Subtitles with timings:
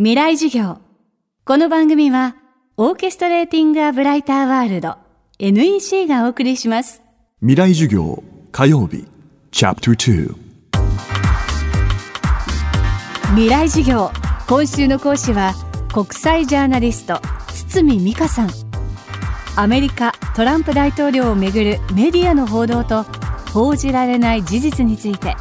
[0.00, 0.78] 未来授業。
[1.44, 2.36] この番組は、
[2.76, 4.94] オーケストレーティング・ア・ブライター・ワールド
[5.40, 7.02] NEC がお送りします。
[7.40, 8.22] 未来授業
[8.52, 9.08] 火曜日
[9.50, 10.34] チャプター
[13.30, 14.12] 未来授業。
[14.46, 15.54] 今週の講師は、
[15.92, 18.50] 国際ジャーナリスト、堤美香さん。
[19.56, 23.02] アメリカトランプ大統領をめぐるメディアの報道と
[23.52, 25.34] 報じられない事実について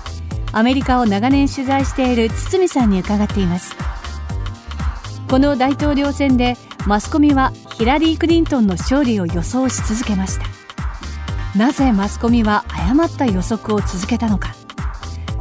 [0.51, 3.75] アメリカを長年取材している堤さんに伺っています
[5.29, 10.45] この大統領選でマスコミはヒラリー・クリントンの勝利を予想し続けました。
[11.57, 14.55] なぜマスコミは誤った予測を続けたのか。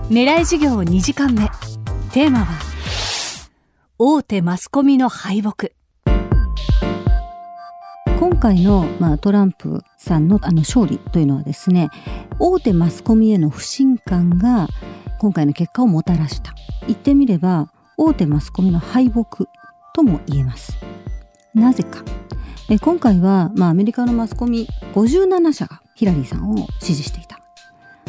[0.09, 1.49] 狙い授業2時間目。
[2.13, 2.47] テーマは
[3.97, 5.71] 大手マスコミの敗北。
[8.19, 11.91] 今回の、まあ、トランプさんのあの勝利というのはですね
[12.41, 14.67] 大手マスコミへの不信感が
[15.21, 16.57] 今回の結果をもたらした。
[16.89, 19.47] 言ってみれば大手マスコミの敗北
[19.97, 20.77] とも言えます
[21.55, 22.05] なぜか
[22.69, 27.41] え今回は、まあ、アメリカのマスコミ57社がヒラリーさんを支持していた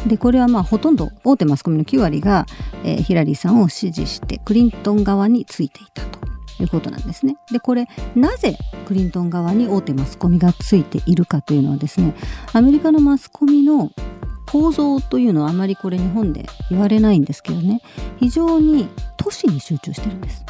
[0.06, 2.46] でこれはまあほとんど大手マスコミの9割が、
[2.84, 6.20] えー、ヒラリーさんを支持してクリントン側についていたと
[6.62, 7.38] いうことなんですね。
[7.52, 12.14] でこれなぜクリントン側に大手マスコミがついているかというのはですね
[12.54, 13.92] アメリカのマスコミの
[14.46, 17.82] 構造というのはあまりこれ日本で言われないんですけどね
[18.18, 20.46] 非常に都市に集中してるんです。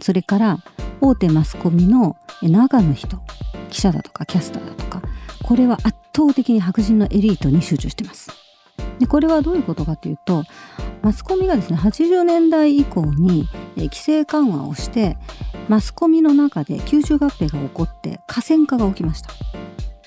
[0.00, 0.58] それから
[1.00, 3.18] 大手マスコミの中の人
[3.70, 5.02] 記者だとかキャスターだとか
[5.42, 8.30] これは圧倒的に白人のエリートに集中してます。
[8.98, 10.44] でこれはどういうことかというと
[11.02, 15.16] マスコミがですね80年代以降に規制緩和をして
[15.68, 19.30] マスコミの中で吸収合併が起こって河川化が起きました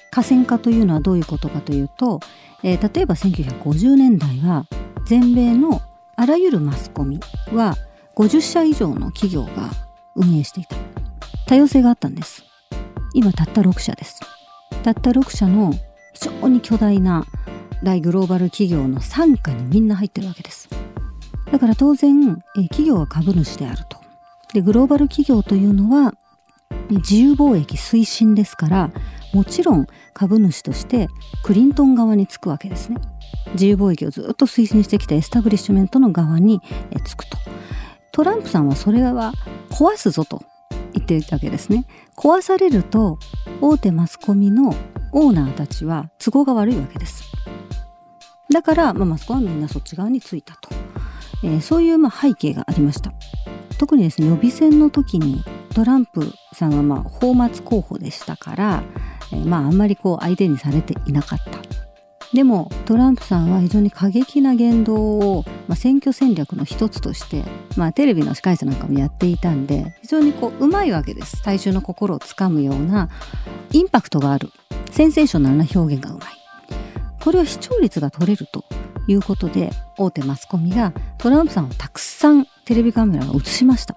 [0.09, 2.19] 河川化というのはどういうことかというと、
[2.63, 4.65] えー、例えば1950年代は
[5.05, 5.81] 全米の
[6.17, 7.19] あらゆるマスコミ
[7.53, 7.75] は
[8.15, 9.71] 50社以上の企業が
[10.15, 10.75] 運営していた
[11.47, 12.43] 多様性があったんです。
[13.13, 14.21] 今たった6社です。
[14.83, 15.73] たった6社の
[16.13, 17.25] 非常に巨大な
[17.83, 20.69] 大グローバル企業の傘下にみんな入ってるわけです。
[21.51, 22.37] だから当然
[22.69, 23.97] 企業は株主であると。
[24.53, 26.13] でグローバル企業というのは
[26.89, 28.91] 自由貿易推進ですから
[29.33, 31.07] もちろん株主として
[31.43, 32.97] クリントン側につくわけですね。
[33.53, 36.61] 自由貿易をずっと推進してきたエスタブリッシュメントの側に
[37.03, 37.37] つくと。
[38.11, 39.33] トランプさんはそれは
[39.69, 40.43] 壊すぞと
[40.93, 41.85] 言っていたわけですね。
[42.17, 43.17] 壊されると
[43.61, 44.75] 大手マスコミの
[45.13, 47.23] オーナーたちは都合が悪いわけです。
[48.51, 50.69] だから、まあ、マスコミはみんなそっち側についたと、
[51.43, 53.13] えー、そういうまあ背景がありました。
[53.77, 58.83] 特にですね予備選の時にトランプさんはまあ泡沫候補でしたから、
[59.31, 61.70] えー、まああんまりこう相手にされていなかった。
[62.33, 67.43] でもトランプさんは非常に過激な言動を、まあ、選挙戦略の一つとして、
[67.75, 71.43] まあ、テレビの司会者なんかもやっていたんで非常にこううまいわけです。
[71.43, 73.09] 大衆の心をつかむような
[73.71, 74.49] インパクトがある。
[74.91, 76.29] センセーショナルな表現がうまい。
[77.21, 78.63] これは視聴率が取れると
[79.07, 83.95] いうことで大手マスコミがトランプさんをたくさんテレビカメラが映しました。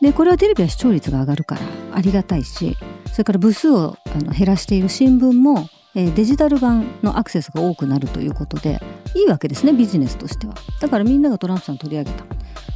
[0.00, 1.62] でこれはテレビは視聴率が上がるから
[1.94, 2.76] ありがたいし
[3.10, 8.80] それから部数をあの減らしている新聞もえデジタル版のアクセスが多くなるということで
[9.14, 10.54] いいわけですねビジネスとしては。
[10.78, 12.24] だからみんながトランプさん取り上げた。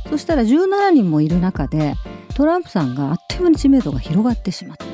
[0.08, 1.94] そしたら17人もいる中で
[2.34, 4.84] トランプさんがあっという間に知名度が広がってしまった。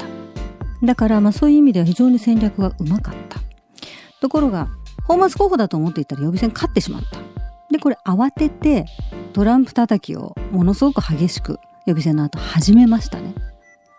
[0.84, 3.38] だからまあそういう意味では非常に戦略がうまかった。
[4.20, 4.68] ところが
[5.08, 7.20] 泡沫候補だと思っていたら予備選勝ってしまった。
[7.70, 8.86] でこれ慌てて
[9.34, 13.34] トランプ叩きをものすごく激しく予備選の後始めましたね。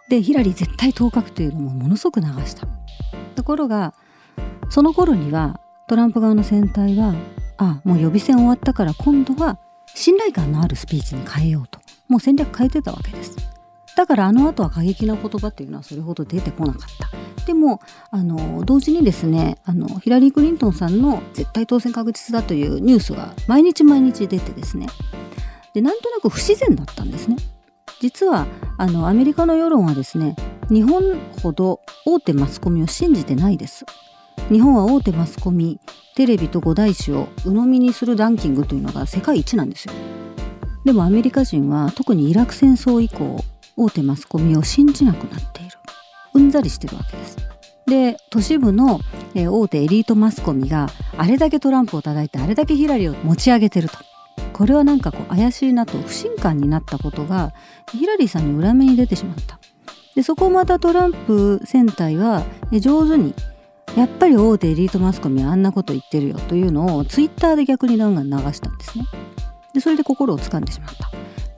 [0.10, 2.68] でヒラリー絶対当確というのもものすごく流した。
[3.36, 3.94] ところが
[4.70, 7.14] その頃にはトランプ側の選対は
[7.58, 9.60] あもう予備選終わったから今度は
[9.94, 11.80] 信頼感のあるスピーチに変えようと。
[12.08, 13.36] もう戦略変えてたわけです。
[13.96, 17.10] だからあの後は過激な言葉っていうのはそれほど出てこなかった。
[17.46, 24.88] でもあの同時にですねあのヒラリー・クリントンさんの絶対当選確実だというニュースが毎日毎日出てですね。
[25.74, 27.38] でなんとなく不自然だったんですね。
[28.00, 28.46] 実は
[28.78, 30.36] あのアメリカの世論はですね
[30.70, 31.02] 日本
[31.42, 33.86] ほど大手マスコミを信じてないです。
[34.51, 35.80] 日本は大手マスコミ
[36.16, 39.94] テレビと五大師を鵜呑みにするランキングというのが世界一なんですよ。
[40.86, 43.44] でもアメリカ人は特にイラク戦争以降
[43.75, 45.72] 大手マスコミを信じなくなっている。
[46.34, 47.38] うんざりしてるわけです。
[47.88, 49.00] で都市部の、
[49.36, 53.98] 大手エリートマスコミがあれだけトランプを叩いてあれだけヒラリーを持ち上げてると。
[54.54, 57.54] これはなんかこう怪しいなと不信感になったことが
[57.92, 59.60] ヒラリーさんに裏目に出てしまった。
[60.16, 63.36] でそこをまたトランプ戦隊は上手に
[63.95, 69.06] やっぱり大手エリートマスコミはあんなこと言ってるよというのをツイッターで逆にガンガン流したんですね。
[69.74, 71.10] でそれで心を掴んでしまった。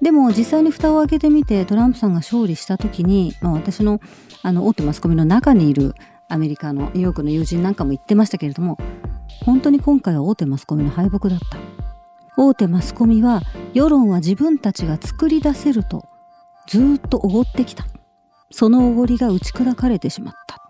[0.01, 3.99] でも実際に蓋を開けてみてトランプさんが勝利した時に、まあ、私の
[4.41, 5.93] あの大手マスコミの中にいる
[6.29, 8.77] アメリカのニューヨークの友人なんかも言ってましたけれども
[9.45, 11.57] 本当に今回は大手マスコミの敗北だった。
[12.37, 13.41] 大手マスコミは
[13.73, 16.07] 世論は自分たちが作り出せると
[16.67, 17.85] ずっとおごってきた。
[18.51, 20.68] そのおごりが打ち砕かれてしまった。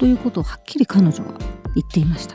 [0.00, 1.34] ということをはっきり彼女は
[1.74, 2.34] 言っていました。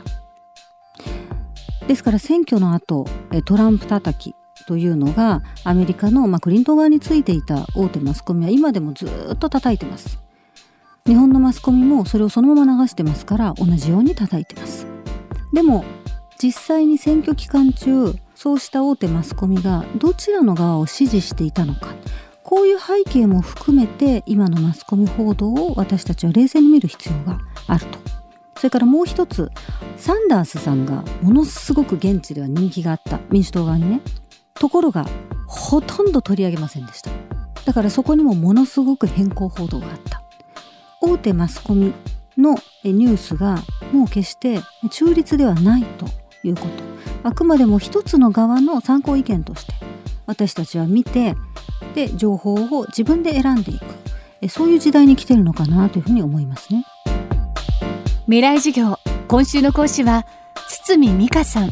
[1.88, 3.06] ですから選挙の後
[3.44, 4.34] トランプ叩き
[4.66, 10.20] というのがアメリカの、ま、クリントン側についていた大手マスコミは今でもずっと叩いてます。
[11.06, 14.86] 日本のマスコミもそれをそのまま流してますから同じように叩いてます。
[15.52, 15.84] でも
[16.40, 21.94] 実際に選挙期間中そうした大手マスコミがどちらの側を支持していたのか
[22.46, 27.98] こういう背景も含めて今のマスコミ報道を私たちは冷静に見る必要があると。
[28.56, 29.50] それからもう一つ
[29.96, 33.20] サンダースさんがものすごく現地では人気があった。
[33.30, 34.00] 民主党側にね。
[34.54, 35.06] ところが
[35.46, 37.10] ほとんど取り上げませんでした。
[37.64, 40.22] だからそこにもものすごく変更報道があった。
[41.02, 41.92] 大手マスコミ
[42.38, 43.58] のニュースが
[43.92, 44.60] もう決して
[44.90, 46.06] 中立ではないと
[46.42, 46.68] いうこと。
[47.28, 49.74] あくまでも一つの側の参考意見として
[50.26, 51.34] 私たちは見て
[51.94, 53.84] で情報を自分で選んでいく。
[54.48, 56.84] そういう時代に来てるのかなというふうに思いますね。
[58.28, 58.98] 未来授業。
[59.28, 60.26] 今週の講師は
[60.68, 61.70] 堤美香さん。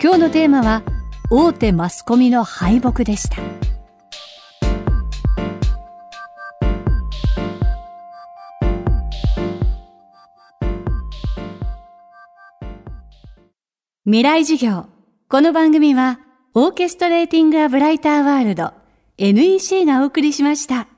[0.00, 0.84] 今日のテーマは
[1.28, 3.38] 大手マスコミの敗北でした。
[14.04, 14.86] 未来授業。
[15.28, 16.20] この番組は
[16.54, 18.72] オーケストレーティング・ア・ブライター・ワールド
[19.18, 20.91] NEC がお送りしました。